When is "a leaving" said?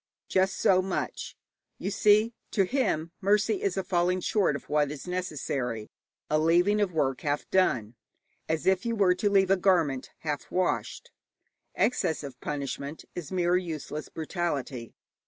6.27-6.81